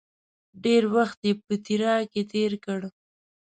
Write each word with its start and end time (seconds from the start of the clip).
ډېر 0.63 0.83
وخت 0.95 1.19
یې 1.27 1.33
په 1.45 1.53
تیراه 1.65 2.01
کې 2.11 2.21
تېر 2.33 2.51
کړ. 2.65 2.79